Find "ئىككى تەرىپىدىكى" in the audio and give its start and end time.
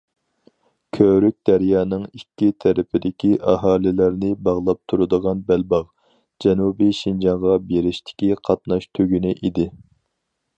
2.19-3.29